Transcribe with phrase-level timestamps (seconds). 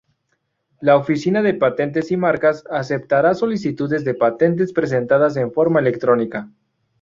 [0.79, 6.49] La Oficina de Patentes y Marcas aceptará solicitudes de patentes presentadas en forma electrónica.